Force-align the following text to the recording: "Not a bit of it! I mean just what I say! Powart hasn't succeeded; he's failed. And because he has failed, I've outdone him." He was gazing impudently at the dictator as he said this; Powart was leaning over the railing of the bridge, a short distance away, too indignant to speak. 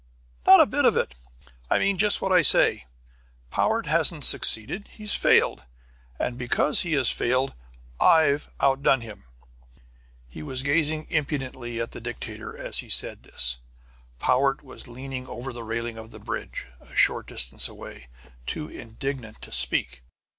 "Not 0.47 0.59
a 0.59 0.65
bit 0.65 0.83
of 0.83 0.97
it! 0.97 1.13
I 1.69 1.77
mean 1.77 1.99
just 1.99 2.23
what 2.23 2.31
I 2.31 2.41
say! 2.41 2.87
Powart 3.51 3.85
hasn't 3.85 4.25
succeeded; 4.25 4.87
he's 4.87 5.13
failed. 5.13 5.63
And 6.17 6.39
because 6.39 6.81
he 6.81 6.93
has 6.93 7.11
failed, 7.11 7.53
I've 7.99 8.49
outdone 8.59 9.01
him." 9.01 9.25
He 10.27 10.41
was 10.41 10.63
gazing 10.63 11.05
impudently 11.11 11.79
at 11.79 11.91
the 11.91 12.01
dictator 12.01 12.57
as 12.57 12.79
he 12.79 12.89
said 12.89 13.21
this; 13.21 13.57
Powart 14.17 14.63
was 14.63 14.87
leaning 14.87 15.27
over 15.27 15.53
the 15.53 15.63
railing 15.63 15.99
of 15.99 16.09
the 16.09 16.17
bridge, 16.17 16.65
a 16.79 16.95
short 16.95 17.27
distance 17.27 17.69
away, 17.69 18.07
too 18.47 18.69
indignant 18.69 19.39
to 19.43 19.51
speak. 19.51 20.01